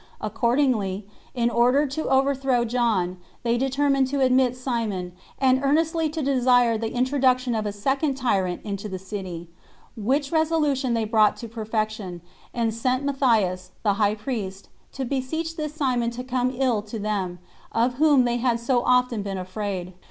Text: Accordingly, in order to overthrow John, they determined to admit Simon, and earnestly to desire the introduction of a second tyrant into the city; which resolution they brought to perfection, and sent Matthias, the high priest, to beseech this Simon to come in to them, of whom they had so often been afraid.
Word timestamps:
Accordingly, 0.19 1.05
in 1.35 1.51
order 1.51 1.85
to 1.85 2.09
overthrow 2.09 2.65
John, 2.65 3.17
they 3.43 3.55
determined 3.55 4.07
to 4.07 4.19
admit 4.19 4.57
Simon, 4.57 5.11
and 5.37 5.63
earnestly 5.63 6.09
to 6.09 6.23
desire 6.23 6.75
the 6.75 6.91
introduction 6.91 7.53
of 7.53 7.67
a 7.67 7.71
second 7.71 8.15
tyrant 8.15 8.61
into 8.63 8.89
the 8.89 8.97
city; 8.97 9.47
which 9.95 10.31
resolution 10.31 10.95
they 10.95 11.05
brought 11.05 11.37
to 11.37 11.47
perfection, 11.47 12.21
and 12.51 12.73
sent 12.73 13.05
Matthias, 13.05 13.73
the 13.83 13.93
high 14.01 14.15
priest, 14.15 14.69
to 14.93 15.05
beseech 15.05 15.55
this 15.55 15.75
Simon 15.75 16.09
to 16.09 16.23
come 16.23 16.49
in 16.49 16.81
to 16.81 16.97
them, 16.97 17.37
of 17.71 17.93
whom 18.01 18.23
they 18.25 18.37
had 18.37 18.59
so 18.59 18.81
often 18.83 19.21
been 19.21 19.37
afraid. 19.37 19.93